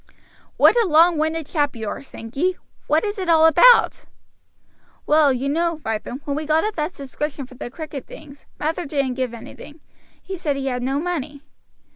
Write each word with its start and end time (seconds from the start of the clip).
"What 0.57 0.75
a 0.77 0.87
long 0.87 1.19
winded 1.19 1.45
chap 1.45 1.75
you 1.75 1.87
are, 1.87 2.01
Sankey! 2.01 2.57
What 2.87 3.03
is 3.05 3.19
it 3.19 3.29
all 3.29 3.45
about?" 3.45 4.05
"Well, 5.05 5.31
you 5.31 5.47
know, 5.47 5.79
Ripon, 5.85 6.21
when 6.25 6.35
we 6.35 6.43
got 6.47 6.63
up 6.63 6.75
that 6.75 6.95
subscription 6.95 7.45
for 7.45 7.53
the 7.53 7.69
cricket 7.69 8.07
things, 8.07 8.47
Mather 8.57 8.87
didn't 8.87 9.13
give 9.13 9.31
anything. 9.31 9.79
He 10.19 10.37
said 10.37 10.55
he 10.55 10.65
had 10.65 10.81
no 10.81 10.99
money." 10.99 11.43